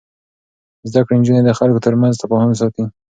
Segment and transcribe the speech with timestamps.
[0.89, 2.83] زده کړې نجونې د خلکو ترمنځ تفاهم ساتي.